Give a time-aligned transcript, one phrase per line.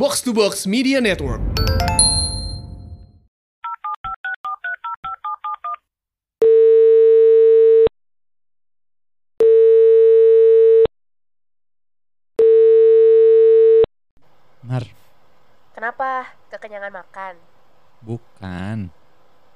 [0.00, 1.44] Box to Box Media Network.
[14.64, 14.88] Mar,
[15.76, 16.32] Kenapa?
[16.48, 17.36] Kekenyangan makan?
[18.00, 18.88] bukan.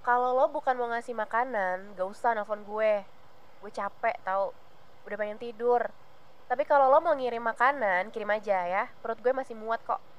[0.04, 3.00] Kalau lo bukan mau ngasih makanan, gak usah nelfon gue.
[3.64, 4.52] Gue capek tau,
[5.08, 5.88] udah pengen tidur.
[6.52, 8.84] Tapi kalau lo mau ngirim makanan, kirim aja ya.
[9.00, 10.12] Perut gue masih muat kok.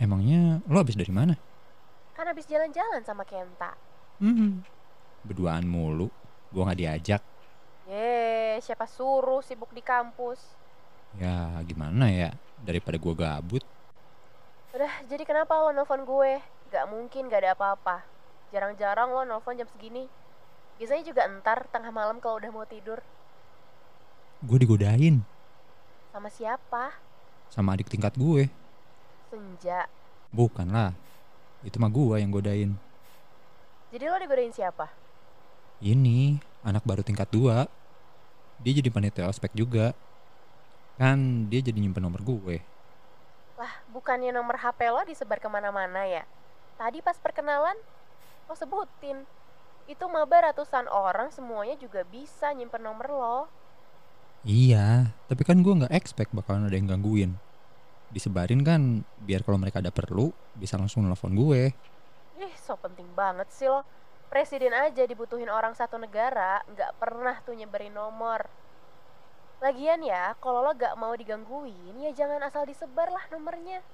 [0.00, 1.36] Emangnya lo habis dari mana?
[2.16, 3.76] Kan habis jalan-jalan sama Kenta.
[4.16, 4.64] Hmm.
[5.28, 6.08] Berduaan mulu.
[6.48, 7.22] Gua nggak diajak.
[7.84, 10.40] Yeay, siapa suruh sibuk di kampus?
[11.20, 12.32] Ya gimana ya?
[12.64, 13.60] Daripada gua gabut.
[14.70, 16.38] Udah, jadi kenapa lo nelfon gue?
[16.70, 18.06] Gak mungkin gak ada apa-apa.
[18.54, 20.06] Jarang-jarang lo nelfon jam segini.
[20.78, 23.02] Biasanya juga entar tengah malam kalau udah mau tidur.
[24.40, 25.20] Gue digodain
[26.14, 26.94] Sama siapa?
[27.50, 28.46] sama adik tingkat gue.
[29.26, 29.90] Senja.
[30.30, 30.94] Bukan lah.
[31.66, 32.78] Itu mah gua yang godain.
[33.90, 34.86] Jadi lo digodain siapa?
[35.82, 37.66] Ini anak baru tingkat 2
[38.60, 39.96] Dia jadi panitia ospek juga.
[41.00, 42.60] Kan dia jadi nyimpen nomor gue.
[43.56, 46.24] Lah, bukannya nomor HP lo disebar ke mana-mana ya?
[46.76, 47.76] Tadi pas perkenalan,
[48.46, 49.24] lo sebutin.
[49.88, 53.38] Itu maba ratusan orang semuanya juga bisa nyimpen nomor lo.
[54.44, 57.36] Iya, tapi kan gua nggak expect bakalan ada yang gangguin.
[58.10, 61.70] Disebarin kan biar kalau mereka ada perlu bisa langsung nelfon gue.
[62.42, 63.86] Ih, so penting banget sih lo.
[64.30, 68.46] Presiden aja dibutuhin orang satu negara, nggak pernah tuh nyebarin nomor.
[69.60, 73.84] Lagian ya, kalau lo gak mau digangguin, ya jangan asal disebar lah nomornya.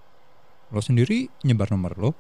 [0.71, 2.11] Lo sendiri nyebar nomor lo?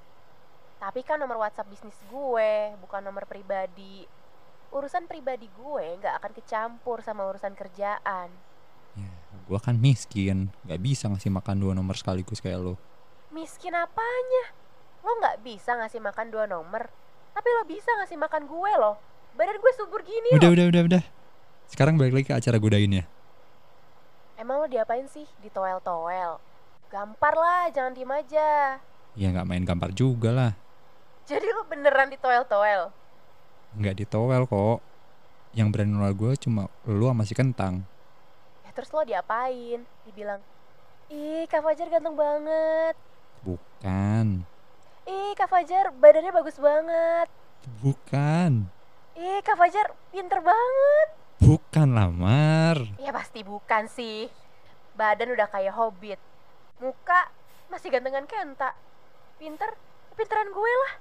[0.82, 4.02] Tapi kan nomor WhatsApp bisnis gue, bukan nomor pribadi.
[4.74, 8.28] Urusan pribadi gue nggak akan kecampur sama urusan kerjaan.
[8.96, 9.10] Ya,
[9.46, 12.74] gua kan miskin, nggak bisa ngasih makan dua nomor sekaligus kayak lo.
[13.30, 14.44] Miskin apanya?
[15.04, 16.88] Lo nggak bisa ngasih makan dua nomor,
[17.36, 18.96] tapi lo bisa ngasih makan gue loh.
[19.36, 20.56] Badan gue subur gini Udah, loh.
[20.56, 21.02] udah, udah, udah.
[21.68, 23.04] Sekarang balik lagi ke acara godainnya.
[24.40, 25.28] Emang lo diapain sih?
[25.44, 26.40] Ditoel-toel.
[26.88, 28.80] Gampar lah, jangan diem aja.
[29.12, 30.52] Ya nggak main gampar juga lah.
[31.28, 32.88] Jadi lo beneran ditoel-toel?
[33.76, 34.80] Nggak ditowel kok.
[35.52, 37.84] Yang berani nolak gue cuma lu sama si kentang.
[38.76, 39.88] Terus lo diapain?
[40.04, 40.44] Dibilang,
[41.08, 42.92] ih Kak Fajar ganteng banget.
[43.40, 44.44] Bukan.
[45.08, 47.32] Ih Kak Fajar badannya bagus banget.
[47.80, 48.68] Bukan.
[49.16, 51.08] Ih Kak Fajar pinter banget.
[51.40, 52.76] Bukan lah, Mar.
[53.00, 54.28] Ya pasti bukan sih.
[54.92, 56.20] Badan udah kayak hobbit.
[56.76, 57.32] Muka
[57.72, 58.76] masih gantengan Kenta.
[59.40, 59.72] Pinter,
[60.20, 60.92] pinteran gue lah.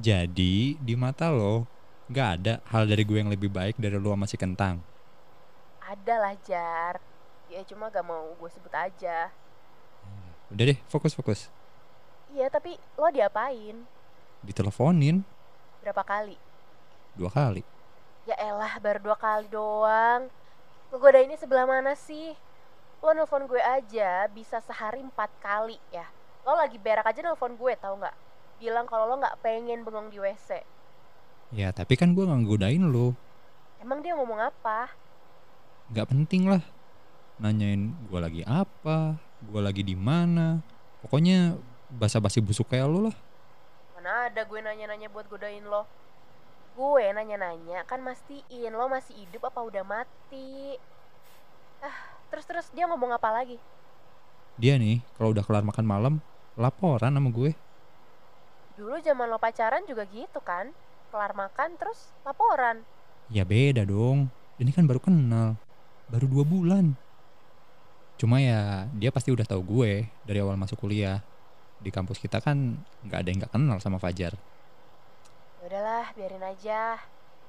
[0.00, 1.68] Jadi, di mata lo,
[2.08, 4.93] nggak ada hal dari gue yang lebih baik dari lu sama si kentang.
[5.94, 6.98] Ada lah Jar.
[7.46, 9.30] Ya cuma gak mau gue sebut aja.
[10.50, 11.46] Udah deh, fokus-fokus.
[12.34, 13.86] Iya tapi lo diapain?
[14.42, 15.22] Diteleponin
[15.78, 16.34] Berapa kali?
[17.14, 17.62] dua kali.
[18.26, 20.26] Ya elah baru dua kali doang.
[20.90, 22.34] Ngegodainnya sebelah mana sih?
[22.98, 26.10] Lo nelfon gue aja bisa sehari empat kali ya.
[26.42, 28.16] Lo lagi berak aja nelfon gue tau nggak?
[28.58, 30.66] Bilang kalau lo nggak pengen bengong di WC.
[31.54, 33.14] Ya, tapi kan gue nggak godain lo.
[33.78, 34.90] Emang dia ngomong apa?
[35.92, 36.62] Nggak penting lah.
[37.36, 40.62] Nanyain gue lagi apa, gue lagi di mana.
[41.04, 41.58] Pokoknya
[41.92, 43.16] basa-basi busuk kayak lo lah.
[43.98, 45.84] Mana ada gue nanya-nanya buat godain lo
[46.74, 50.74] Gue nanya-nanya kan mastiin lo masih hidup apa udah mati
[51.84, 51.96] Ah,
[52.32, 53.60] terus-terus dia ngomong apa lagi?
[54.56, 56.14] Dia nih, kalau udah kelar makan malam,
[56.56, 57.52] laporan sama gue.
[58.80, 60.72] Dulu zaman lo pacaran juga gitu kan?
[61.12, 62.82] Kelar makan terus laporan
[63.32, 64.28] Ya beda dong.
[64.60, 65.56] Ini kan baru kenal.
[66.08, 66.96] Baru dua bulan.
[68.20, 71.24] Cuma ya dia pasti udah tahu gue dari awal masuk kuliah.
[71.80, 74.32] Di kampus kita kan nggak ada yang nggak kenal sama Fajar.
[75.60, 77.00] Ya udahlah, biarin aja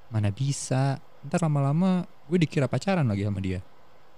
[0.08, 0.96] Mana bisa.
[1.20, 3.60] Ntar lama-lama gue dikira pacaran lagi sama dia.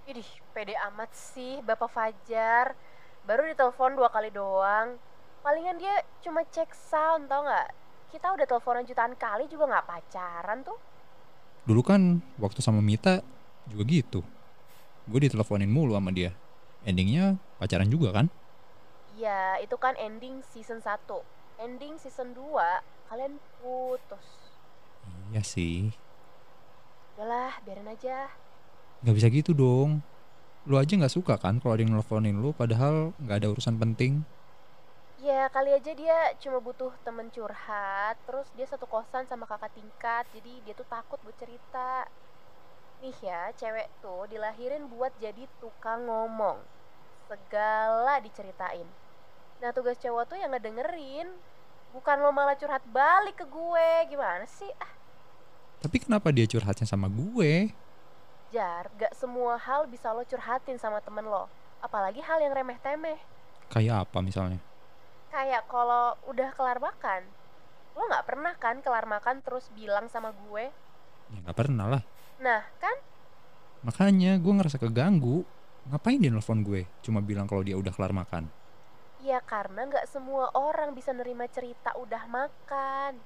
[0.08, 0.24] Idih,
[0.56, 2.72] pede amat sih Bapak Fajar
[3.28, 4.96] Baru ditelepon dua kali doang
[5.44, 7.68] Palingan dia cuma cek sound tau nggak?
[8.16, 10.80] Kita udah teleponan jutaan kali juga nggak pacaran tuh
[11.68, 13.20] Dulu kan waktu sama Mita
[13.68, 14.20] juga gitu.
[15.08, 16.32] Gue diteleponin mulu sama dia.
[16.84, 18.26] Endingnya pacaran juga kan?
[19.18, 21.02] Iya, itu kan ending season 1
[21.58, 24.22] Ending season 2, kalian putus
[25.34, 25.90] Iya sih.
[27.18, 28.30] Udahlah, biarin aja
[29.02, 30.02] Gak bisa gitu dong.
[30.68, 34.22] Lu aja nggak suka kan kalau ada yang nelfonin lu padahal nggak ada urusan penting.
[35.18, 40.22] Ya kali aja dia cuma butuh temen curhat Terus dia satu kosan sama kakak tingkat
[40.30, 42.06] Jadi dia tuh takut buat cerita
[42.98, 46.58] Nih ya, cewek tuh dilahirin buat jadi tukang ngomong.
[47.30, 48.86] Segala diceritain.
[49.62, 51.30] Nah tugas cowok tuh yang ngedengerin.
[51.94, 53.90] Bukan lo malah curhat balik ke gue.
[54.10, 54.68] Gimana sih?
[54.82, 54.92] Ah,
[55.78, 57.70] Tapi kenapa dia curhatnya sama gue?
[58.50, 61.46] Jar, gak semua hal bisa lo curhatin sama temen lo.
[61.78, 63.20] Apalagi hal yang remeh-temeh.
[63.70, 64.58] Kayak apa misalnya?
[65.30, 67.22] Kayak kalau udah kelar makan.
[67.94, 70.66] Lo gak pernah kan kelar makan terus bilang sama gue?
[71.28, 72.02] Ya nggak pernah lah.
[72.38, 72.96] Nah kan
[73.86, 75.46] Makanya gue ngerasa keganggu.
[75.88, 76.84] Ngapain dia nelfon gue?
[77.00, 78.50] Cuma bilang kalau dia udah kelar makan.
[79.22, 83.18] Ya karena gak semua orang bisa nerima cerita udah makan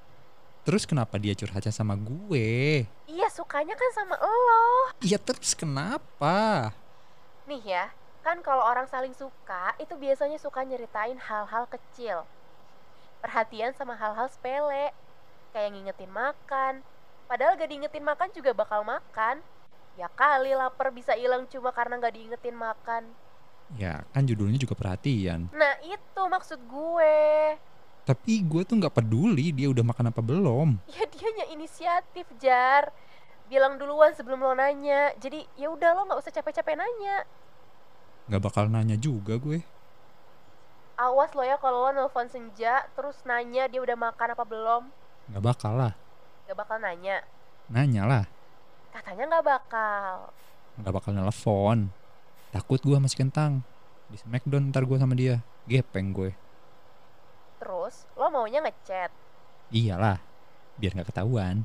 [0.62, 2.86] Terus kenapa dia curhatnya sama gue?
[3.10, 6.70] Iya sukanya kan sama lo Iya terus kenapa?
[7.50, 7.90] Nih ya,
[8.22, 12.22] kan kalau orang saling suka itu biasanya suka nyeritain hal-hal kecil.
[13.18, 14.94] Perhatian sama hal-hal sepele,
[15.50, 16.86] kayak ngingetin makan.
[17.32, 19.40] Padahal gak diingetin makan juga bakal makan.
[19.96, 23.08] Ya kali lapar bisa hilang cuma karena gak diingetin makan.
[23.80, 25.48] Ya kan judulnya juga perhatian.
[25.48, 27.56] Nah itu maksud gue.
[28.04, 30.76] Tapi gue tuh nggak peduli dia udah makan apa belum.
[30.92, 32.92] Ya dianya inisiatif jar.
[33.48, 35.16] Bilang duluan sebelum lo nanya.
[35.16, 37.24] Jadi ya udah lo nggak usah capek-capek nanya.
[38.28, 39.64] Nggak bakal nanya juga gue.
[41.00, 44.92] Awas lo ya kalau lo nelfon senja terus nanya dia udah makan apa belum.
[45.32, 46.01] Nggak bakal lah.
[46.52, 47.24] Gak bakal nanya.
[47.72, 48.24] Nanya lah.
[48.92, 50.36] Katanya nggak bakal.
[50.76, 51.88] Nggak bakal nelfon.
[52.52, 53.64] Takut gue masih kentang.
[54.12, 55.40] Di smackdown ntar gue sama dia.
[55.64, 56.36] Gepeng gue.
[57.56, 59.08] Terus lo maunya ngechat.
[59.72, 60.20] Iyalah.
[60.76, 61.64] Biar nggak ketahuan.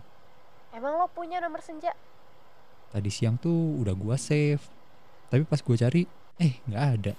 [0.72, 1.92] Emang lo punya nomor senja?
[2.96, 4.64] Tadi siang tuh udah gue save.
[5.28, 6.08] Tapi pas gue cari,
[6.40, 7.14] eh nggak ada.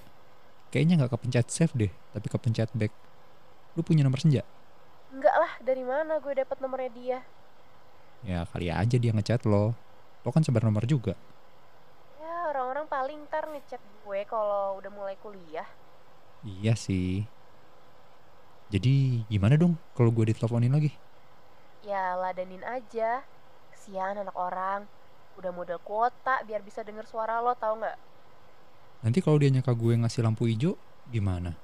[0.72, 2.96] Kayaknya nggak kepencet save deh, tapi kepencet back.
[3.76, 4.40] Lu punya nomor senja?
[5.12, 7.20] Enggak lah, dari mana gue dapat nomornya dia?
[8.26, 9.74] Ya kali aja dia ngechat lo.
[10.26, 11.14] Lo kan sebar nomor juga.
[12.18, 15.66] Ya orang-orang paling ntar ngechat gue kalau udah mulai kuliah.
[16.42, 17.26] Iya sih.
[18.68, 20.92] Jadi gimana dong kalau gue diteleponin lagi?
[21.86, 23.22] Ya ladenin aja.
[23.72, 24.84] Kesian anak orang.
[25.38, 27.98] Udah modal kuota biar bisa denger suara lo tau nggak?
[29.06, 30.74] Nanti kalau dia nyangka gue ngasih lampu hijau,
[31.06, 31.54] gimana?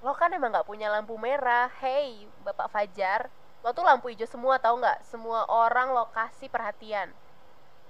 [0.00, 1.68] Lo kan emang nggak punya lampu merah.
[1.68, 3.28] Hey, Bapak Fajar.
[3.66, 5.02] Lo tuh lampu hijau semua tau nggak?
[5.10, 7.10] Semua orang lo kasih perhatian.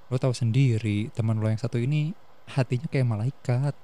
[0.08, 2.17] Lo tahu sendiri, teman lo yang satu ini
[2.49, 3.76] hatinya kayak malaikat.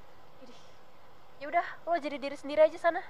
[1.36, 3.04] Ya udah, lo jadi diri sendiri aja sana.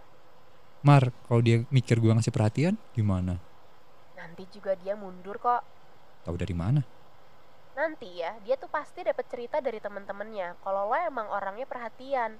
[0.82, 3.38] Mar, kalau dia mikir gue ngasih perhatian, gimana?
[4.18, 5.62] Nanti juga dia mundur kok.
[6.26, 6.82] Tahu dari mana?
[7.78, 12.34] Nanti ya, dia tuh pasti dapat cerita dari temen-temennya kalau lo emang orangnya perhatian.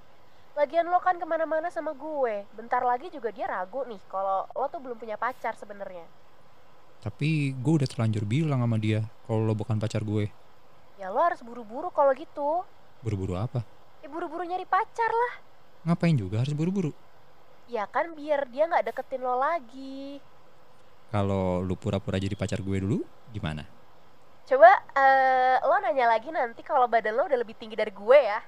[0.59, 2.51] Lagian lo kan ke mana-mana sama gue.
[2.59, 6.22] Bentar lagi juga dia ragu nih kalau lo tuh belum punya pacar sebenarnya.
[7.03, 10.31] Tapi gue udah terlanjur bilang sama dia kalau lo bukan pacar gue.
[11.03, 12.63] Ya lo harus buru-buru kalau gitu.
[13.03, 13.67] Buru-buru apa?
[14.07, 15.33] Ya buru-buru nyari pacar lah.
[15.83, 16.95] Ngapain juga harus buru-buru?
[17.67, 20.23] Ya kan biar dia nggak deketin lo lagi.
[21.11, 23.03] Kalau lu pura-pura jadi pacar gue dulu,
[23.35, 23.67] gimana?
[24.47, 28.39] Coba eh, lo nanya lagi nanti kalau badan lo udah lebih tinggi dari gue ya.